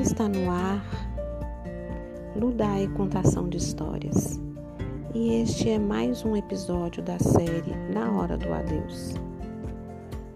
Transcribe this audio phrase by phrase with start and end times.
[0.00, 0.84] Está no ar
[2.36, 4.40] Ludai Contação de Histórias.
[5.14, 9.14] E este é mais um episódio da série Na Hora do Adeus.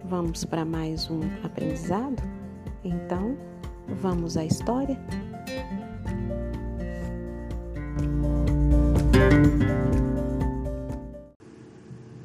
[0.04, 2.22] Vamos para mais um aprendizado?
[2.84, 3.36] Então,
[4.00, 4.98] vamos à história?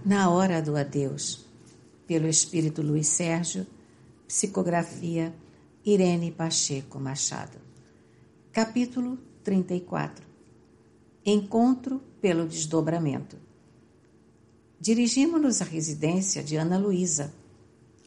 [0.05, 1.45] Na Hora do Adeus,
[2.05, 3.65] pelo Espírito Luiz Sérgio,
[4.27, 5.33] psicografia
[5.85, 7.57] Irene Pacheco Machado.
[8.53, 10.25] Capítulo 34
[11.25, 13.35] Encontro pelo desdobramento.
[14.79, 17.33] Dirigimos-nos à residência de Ana Luísa.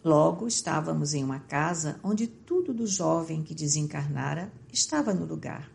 [0.03, 5.71] Logo estávamos em uma casa onde tudo do jovem que desencarnara estava no lugar.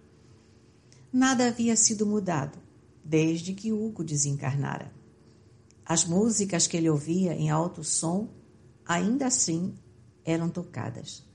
[1.13, 2.57] Nada havia sido mudado
[3.05, 4.91] desde que Hugo desencarnara.
[5.85, 8.27] As músicas que ele ouvia em alto som
[8.87, 9.77] ainda assim
[10.25, 11.29] eram tocadas.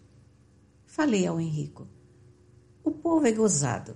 [0.96, 1.86] Falei ao Henrico:
[2.82, 3.94] o povo é gozado,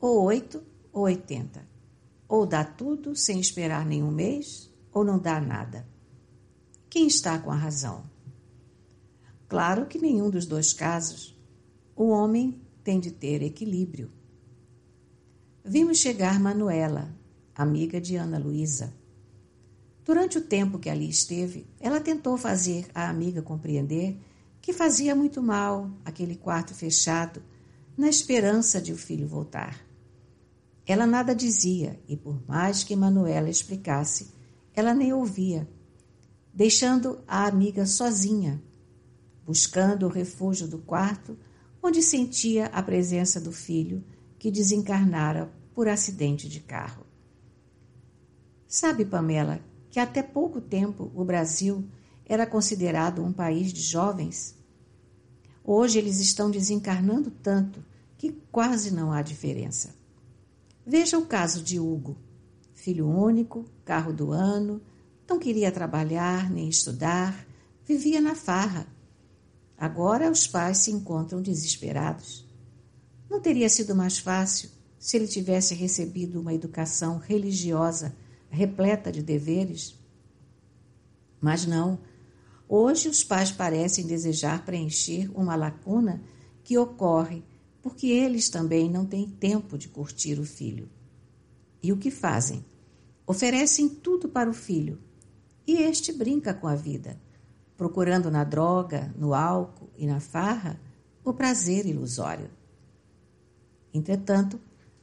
[0.00, 1.66] ou oito ou oitenta.
[2.28, 5.84] Ou dá tudo sem esperar nenhum mês, ou não dá nada.
[6.88, 8.04] Quem está com a razão?
[9.48, 11.36] Claro que nenhum dos dois casos.
[11.96, 14.08] O homem tem de ter equilíbrio.
[15.64, 17.12] Vimos chegar Manuela,
[17.52, 18.94] amiga de Ana Luísa.
[20.04, 24.20] Durante o tempo que ali esteve, ela tentou fazer a amiga compreender
[24.62, 27.42] que fazia muito mal aquele quarto fechado,
[27.98, 29.84] na esperança de o filho voltar.
[30.86, 34.32] Ela nada dizia e, por mais que Manuela explicasse,
[34.72, 35.68] ela nem ouvia,
[36.54, 38.62] deixando a amiga sozinha,
[39.44, 41.36] buscando o refúgio do quarto
[41.82, 44.04] onde sentia a presença do filho
[44.38, 47.04] que desencarnara por acidente de carro.
[48.68, 51.84] Sabe, Pamela, que até pouco tempo o Brasil
[52.32, 54.56] era considerado um país de jovens.
[55.62, 57.84] Hoje eles estão desencarnando tanto
[58.16, 59.94] que quase não há diferença.
[60.84, 62.16] Veja o caso de Hugo,
[62.72, 64.80] filho único, carro do ano,
[65.28, 67.46] não queria trabalhar nem estudar,
[67.86, 68.86] vivia na farra.
[69.76, 72.48] Agora os pais se encontram desesperados.
[73.28, 78.16] Não teria sido mais fácil se ele tivesse recebido uma educação religiosa
[78.48, 79.98] repleta de deveres?
[81.38, 81.98] Mas não
[82.74, 86.22] Hoje, os pais parecem desejar preencher uma lacuna
[86.64, 87.44] que ocorre
[87.82, 90.88] porque eles também não têm tempo de curtir o filho.
[91.82, 92.64] E o que fazem?
[93.26, 94.98] Oferecem tudo para o filho
[95.66, 97.20] e este brinca com a vida,
[97.76, 100.80] procurando na droga, no álcool e na farra
[101.22, 102.48] o prazer ilusório.
[103.92, 104.58] Entretanto,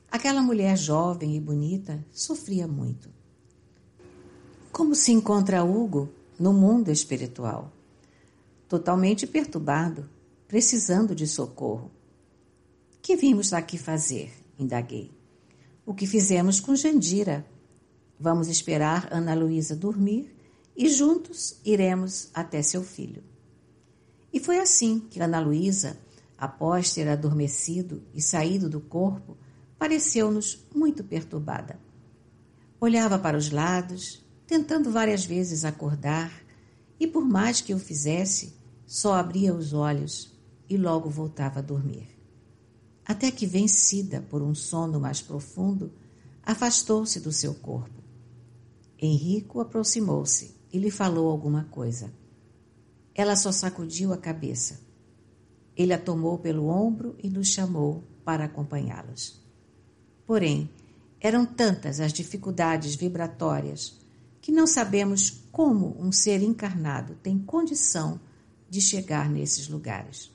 [0.09, 3.11] aquela mulher jovem e bonita sofria muito.
[4.71, 6.09] Como se encontra Hugo
[6.39, 7.71] no mundo espiritual,
[8.67, 10.09] totalmente perturbado,
[10.47, 11.91] precisando de socorro.
[13.01, 14.31] Que vimos aqui fazer?
[14.57, 15.11] indaguei.
[15.85, 17.45] O que fizemos com Jandira.
[18.19, 20.35] Vamos esperar Ana Luísa dormir
[20.75, 23.23] e juntos iremos até seu filho.
[24.31, 25.97] E foi assim que Ana Luísa,
[26.37, 29.37] após ter adormecido e saído do corpo,
[29.77, 31.79] pareceu-nos muito perturbada.
[32.79, 36.33] Olhava para os lados, tentando várias vezes acordar,
[36.99, 40.33] e por mais que o fizesse, só abria os olhos
[40.67, 42.07] e logo voltava a dormir.
[43.05, 45.93] Até que, vencida por um sono mais profundo,
[46.41, 48.01] afastou-se do seu corpo.
[48.99, 52.11] Henrico aproximou-se e lhe falou alguma coisa.
[53.13, 54.81] Ela só sacudiu a cabeça.
[55.77, 59.39] Ele a tomou pelo ombro e nos chamou para acompanhá-los.
[60.25, 60.67] Porém,
[61.21, 63.99] eram tantas as dificuldades vibratórias
[64.41, 68.19] que não sabemos como um ser encarnado tem condição
[68.69, 70.31] de chegar nesses lugares.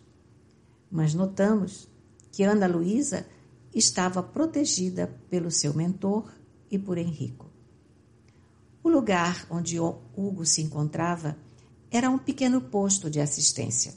[0.91, 1.89] Mas notamos
[2.31, 3.27] que Ana Luísa
[3.75, 6.33] estava protegida pelo seu mentor
[6.71, 7.51] e por Henrico.
[8.83, 11.37] O lugar onde Hugo se encontrava
[11.91, 13.95] era um pequeno posto de assistência.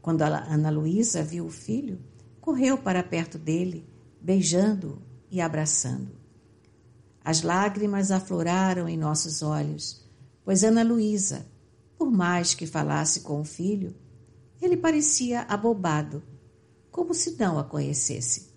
[0.00, 1.98] Quando Ana Luísa viu o filho,
[2.40, 3.86] correu para perto dele,
[4.20, 6.19] beijando-o e abraçando.
[7.24, 10.04] As lágrimas afloraram em nossos olhos,
[10.44, 11.46] pois Ana Luísa,
[11.98, 13.94] por mais que falasse com o filho,
[14.60, 16.22] ele parecia abobado,
[16.90, 18.50] como se não a conhecesse.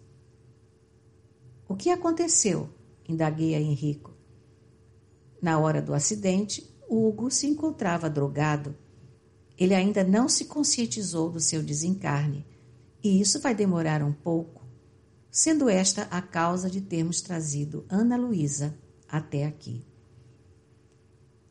[1.67, 2.69] O que aconteceu?
[3.07, 4.13] indaguei a Henrico.
[5.41, 8.75] Na hora do acidente, Hugo se encontrava drogado.
[9.57, 12.45] Ele ainda não se conscientizou do seu desencarne,
[13.03, 14.62] e isso vai demorar um pouco
[15.33, 18.77] sendo esta a causa de termos trazido Ana Luísa
[19.09, 19.83] até aqui.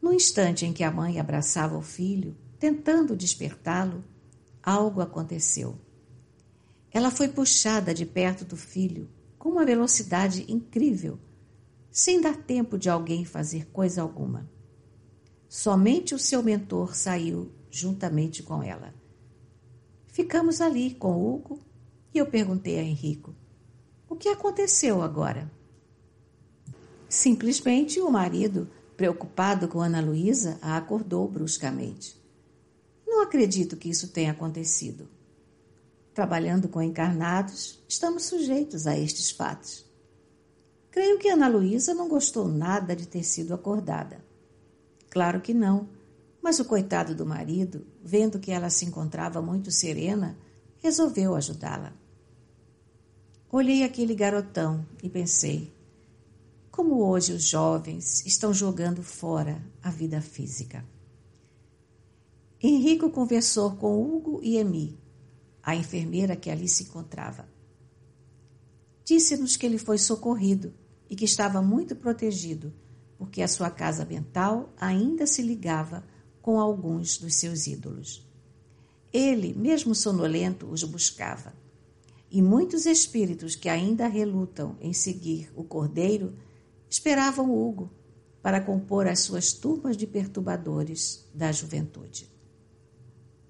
[0.01, 4.05] No instante em que a mãe abraçava o filho, tentando despertá-lo,
[4.63, 5.77] algo aconteceu.
[6.93, 11.19] Ela foi puxada de perto do filho com uma velocidade incrível,
[11.91, 14.49] sem dar tempo de alguém fazer coisa alguma.
[15.49, 18.95] Somente o seu mentor saiu juntamente com ela.
[20.07, 21.59] Ficamos ali com Hugo
[22.15, 23.35] e eu perguntei a Henrico:
[24.13, 25.51] o que aconteceu agora?
[27.09, 32.21] Simplesmente o marido, preocupado com Ana Luísa, a acordou bruscamente.
[33.07, 35.09] Não acredito que isso tenha acontecido.
[36.13, 39.91] Trabalhando com encarnados, estamos sujeitos a estes fatos.
[40.91, 44.23] Creio que Ana Luísa não gostou nada de ter sido acordada.
[45.09, 45.89] Claro que não,
[46.43, 50.37] mas o coitado do marido, vendo que ela se encontrava muito serena,
[50.81, 52.02] resolveu ajudá-la.
[53.55, 55.71] Olhei aquele garotão e pensei:
[56.71, 60.83] como hoje os jovens estão jogando fora a vida física.
[62.63, 64.99] Henrico conversou com Hugo e Emi,
[65.63, 67.47] a enfermeira que ali se encontrava.
[69.05, 70.73] Disse-nos que ele foi socorrido
[71.11, 72.73] e que estava muito protegido,
[73.19, 76.03] porque a sua casa mental ainda se ligava
[76.41, 78.27] com alguns dos seus ídolos.
[79.13, 81.61] Ele, mesmo sonolento, os buscava.
[82.35, 86.35] E muitos espíritos que ainda relutam em seguir o Cordeiro
[86.89, 87.93] esperavam Hugo
[88.41, 92.33] para compor as suas turmas de perturbadores da juventude.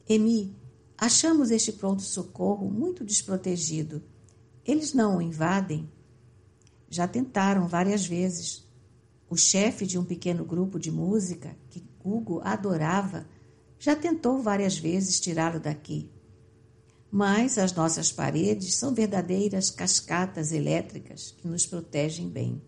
[0.08, 0.56] Emi,
[0.98, 4.02] achamos este pronto-socorro muito desprotegido.
[4.66, 5.88] Eles não o invadem?
[6.90, 8.66] Já tentaram várias vezes.
[9.30, 13.28] O chefe de um pequeno grupo de música, que Hugo adorava,
[13.78, 16.10] já tentou várias vezes tirá-lo daqui
[17.14, 22.62] mas as nossas paredes são verdadeiras cascatas elétricas que nos protegem bem.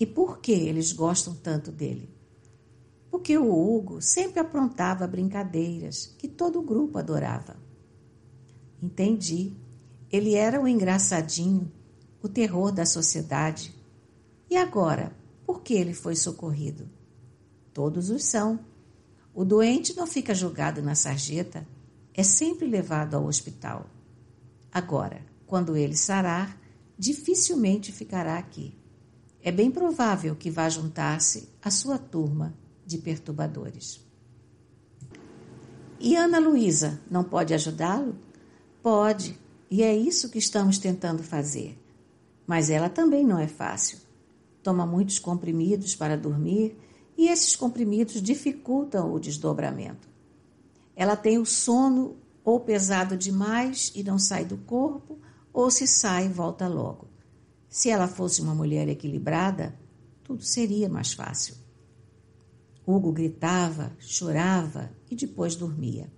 [0.00, 2.08] E por que eles gostam tanto dele?
[3.10, 7.58] Porque o Hugo sempre aprontava brincadeiras que todo o grupo adorava.
[8.82, 9.52] Entendi.
[10.10, 11.70] Ele era o engraçadinho,
[12.22, 13.74] o terror da sociedade.
[14.48, 16.88] E agora, por que ele foi socorrido?
[17.74, 18.58] Todos os são.
[19.34, 21.66] O doente não fica jogado na sarjeta
[22.16, 23.86] é sempre levado ao hospital.
[24.72, 26.58] Agora, quando ele sarar,
[26.98, 28.74] dificilmente ficará aqui.
[29.42, 32.54] É bem provável que vá juntar-se à sua turma
[32.86, 34.00] de perturbadores.
[36.00, 38.16] E Ana Luísa não pode ajudá-lo?
[38.82, 39.38] Pode,
[39.70, 41.78] e é isso que estamos tentando fazer.
[42.46, 43.98] Mas ela também não é fácil.
[44.62, 46.76] Toma muitos comprimidos para dormir
[47.16, 50.15] e esses comprimidos dificultam o desdobramento.
[50.96, 55.18] Ela tem o sono ou pesado demais e não sai do corpo,
[55.52, 57.08] ou se sai, volta logo.
[57.68, 59.78] Se ela fosse uma mulher equilibrada,
[60.24, 61.54] tudo seria mais fácil.
[62.86, 66.10] Hugo gritava, chorava e depois dormia.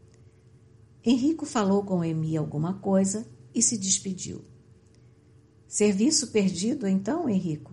[1.04, 4.44] Henrico falou com Emi alguma coisa e se despediu.
[5.66, 7.72] Serviço perdido, então, Henrico?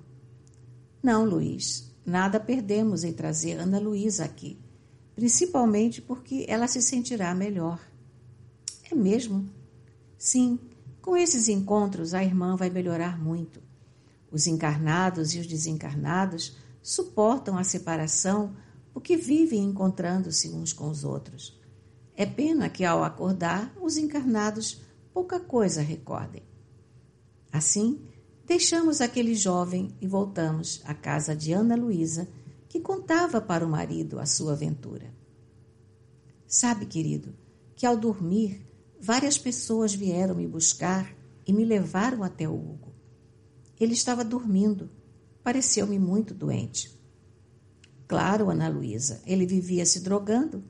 [1.03, 1.93] Não, Luiz.
[2.05, 4.64] Nada perdemos em trazer Ana Luísa aqui
[5.15, 7.79] principalmente porque ela se sentirá melhor.
[8.91, 9.49] É mesmo?
[10.17, 10.59] Sim,
[11.01, 13.61] com esses encontros a irmã vai melhorar muito.
[14.29, 18.55] Os encarnados e os desencarnados suportam a separação
[18.93, 21.59] porque vivem encontrando-se uns com os outros.
[22.15, 24.81] É pena que ao acordar os encarnados
[25.13, 26.43] pouca coisa recordem.
[27.51, 28.01] Assim,
[28.45, 32.27] deixamos aquele jovem e voltamos à casa de Ana Luísa
[32.67, 35.13] que contava para o marido a sua aventura.
[36.47, 37.33] Sabe, querido,
[37.75, 38.65] que ao dormir,
[38.99, 42.93] várias pessoas vieram me buscar e me levaram até o Hugo.
[43.79, 44.89] Ele estava dormindo,
[45.43, 46.97] pareceu-me muito doente.
[48.07, 50.63] Claro, Ana Luísa, ele vivia se drogando.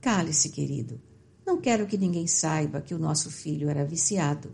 [0.00, 1.00] Cale-se, querido.
[1.44, 4.52] Não quero que ninguém saiba que o nosso filho era viciado.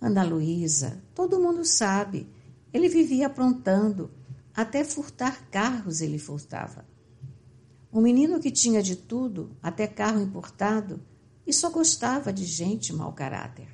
[0.00, 2.26] Ana Luísa, todo mundo sabe.
[2.72, 4.10] Ele vivia aprontando,
[4.54, 6.84] até furtar carros ele furtava.
[7.92, 11.00] Um menino que tinha de tudo, até carro importado,
[11.46, 13.68] e só gostava de gente mau caráter.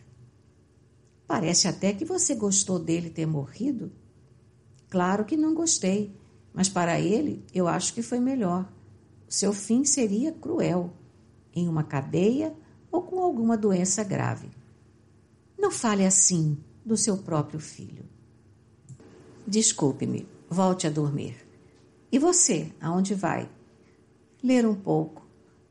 [1.26, 3.92] Parece até que você gostou dele ter morrido.
[4.88, 6.16] Claro que não gostei,
[6.54, 8.72] mas para ele eu acho que foi melhor.
[9.28, 10.92] Seu fim seria cruel,
[11.52, 12.54] em uma cadeia
[12.90, 14.48] ou com alguma doença grave.
[15.58, 18.04] Não fale assim do seu próprio filho.
[19.46, 21.36] Desculpe-me, Volte a dormir.
[22.10, 23.50] E você, aonde vai?
[24.42, 25.26] Ler um pouco.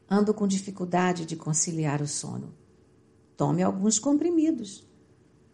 [0.09, 2.53] Ando com dificuldade de conciliar o sono.
[3.37, 4.85] Tome alguns comprimidos.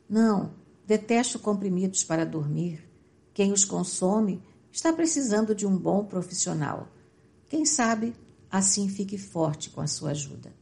[0.09, 0.53] Não,
[0.85, 2.83] detesto comprimidos para dormir.
[3.33, 6.87] Quem os consome está precisando de um bom profissional.
[7.47, 8.13] Quem sabe
[8.49, 10.53] assim fique forte com a sua ajuda.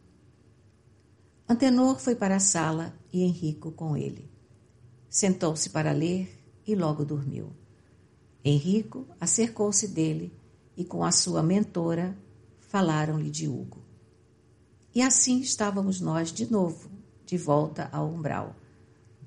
[1.48, 4.30] Antenor foi para a sala e Henrico com ele.
[5.10, 6.30] Sentou-se para ler
[6.68, 7.59] e logo dormiu.
[8.50, 10.34] Henrico acercou-se dele
[10.76, 12.18] e, com a sua mentora,
[12.58, 13.84] falaram-lhe de Hugo.
[14.94, 16.90] E assim estávamos nós de novo,
[17.26, 18.56] de volta ao umbral.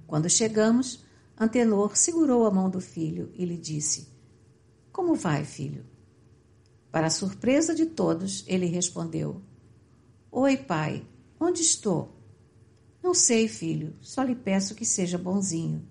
[0.08, 1.04] Quando chegamos,
[1.38, 4.08] Antenor segurou a mão do filho e lhe disse:
[4.90, 5.86] Como vai, filho?
[6.90, 9.40] Para a surpresa de todos, ele respondeu:
[10.32, 11.06] Oi, pai,
[11.38, 12.16] onde estou?
[13.00, 15.86] Não sei, filho, só lhe peço que seja bonzinho.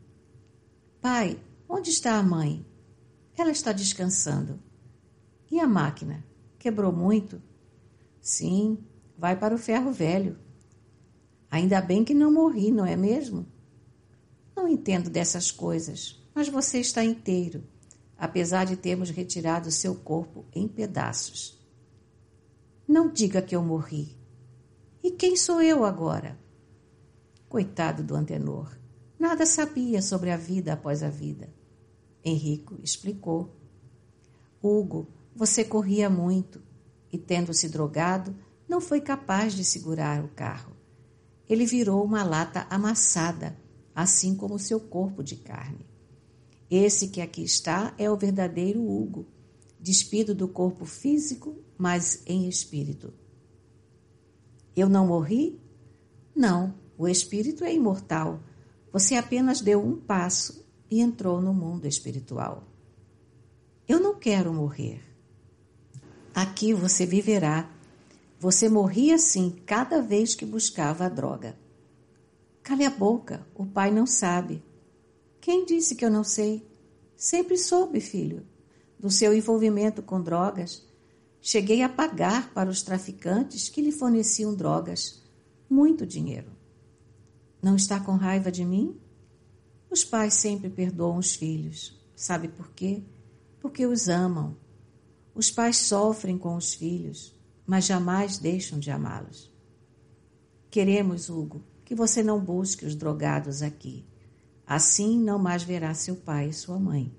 [1.01, 2.65] Pai, onde está a mãe?
[3.37, 4.59] Ela está descansando.
[5.49, 6.25] E a máquina?
[6.59, 7.41] Quebrou muito?
[8.21, 8.77] Sim,
[9.17, 10.37] vai para o ferro velho.
[11.49, 13.45] Ainda bem que não morri, não é mesmo?
[14.55, 17.63] Não entendo dessas coisas, mas você está inteiro
[18.21, 21.59] apesar de termos retirado seu corpo em pedaços.
[22.87, 24.15] Não diga que eu morri.
[25.01, 26.39] E quem sou eu agora?
[27.49, 28.77] Coitado do Antenor,
[29.17, 31.51] nada sabia sobre a vida após a vida.
[32.23, 33.55] Henrico explicou.
[34.61, 36.61] Hugo, você corria muito
[37.11, 38.35] e, tendo se drogado,
[38.67, 40.73] não foi capaz de segurar o carro.
[41.49, 43.57] Ele virou uma lata amassada,
[43.93, 45.85] assim como seu corpo de carne.
[46.69, 49.25] Esse que aqui está é o verdadeiro Hugo,
[49.79, 53.13] despido do corpo físico, mas em espírito.
[54.75, 55.59] Eu não morri?
[56.33, 58.39] Não, o espírito é imortal.
[58.93, 62.67] Você apenas deu um passo e entrou no mundo espiritual.
[63.87, 65.01] Eu não quero morrer.
[66.35, 67.69] Aqui você viverá.
[68.37, 71.57] Você morria assim cada vez que buscava a droga.
[72.61, 74.61] Cale a boca, o pai não sabe.
[75.39, 76.67] Quem disse que eu não sei?
[77.15, 78.45] Sempre soube, filho,
[78.99, 80.85] do seu envolvimento com drogas.
[81.41, 85.23] Cheguei a pagar para os traficantes que lhe forneciam drogas.
[85.69, 86.51] Muito dinheiro.
[87.61, 88.99] Não está com raiva de mim?
[89.91, 92.01] Os pais sempre perdoam os filhos.
[92.15, 93.03] Sabe por quê?
[93.59, 94.55] Porque os amam.
[95.35, 97.35] Os pais sofrem com os filhos,
[97.67, 99.51] mas jamais deixam de amá-los.
[100.69, 104.05] Queremos, Hugo, que você não busque os drogados aqui.
[104.65, 107.13] Assim não mais verá seu pai e sua mãe.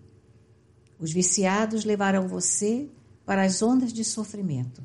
[0.98, 2.88] Os viciados levarão você
[3.26, 4.82] para as ondas de sofrimento,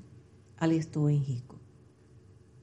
[0.58, 1.58] alertou Henrico.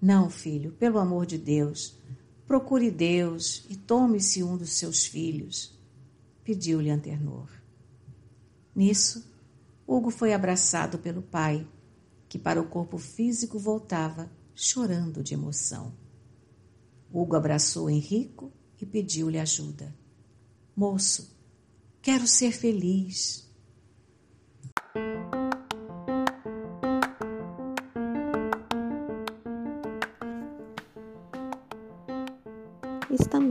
[0.00, 1.99] Não, filho, pelo amor de Deus,
[2.47, 5.79] procure Deus e tome-se um dos seus filhos,
[6.43, 7.49] pediu-lhe Anternor.
[8.75, 9.33] Nisso,
[9.87, 11.67] Hugo foi abraçado pelo pai,
[12.29, 15.93] que para o corpo físico voltava chorando de emoção.
[17.13, 19.95] Hugo abraçou Henrico e pediu-lhe ajuda.
[20.75, 21.37] Moço,
[22.03, 23.44] quero ser feliz.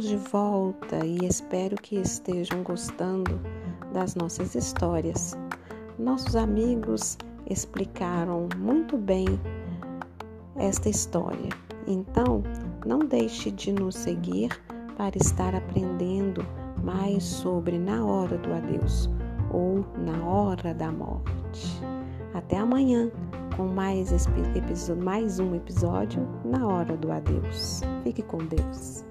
[0.04, 3.40] Estamos de volta e espero que estejam gostando
[3.94, 5.38] das nossas histórias.
[5.98, 7.18] Nossos amigos
[7.50, 9.26] explicaram muito bem
[10.58, 11.50] esta história.
[11.88, 12.44] Então,
[12.86, 14.50] não deixe de nos seguir
[14.98, 16.46] para estar aprendendo
[16.84, 19.10] mais sobre Na Hora do Adeus
[19.52, 21.82] ou Na Hora da Morte.
[22.34, 23.10] Até amanhã
[23.56, 24.12] com mais,
[25.02, 27.82] mais um episódio Na Hora do Adeus.
[28.04, 29.06] Fique com Deus.